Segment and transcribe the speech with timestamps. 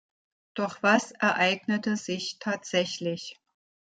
[0.55, 3.39] Doch was ereignete sich tatsächlich?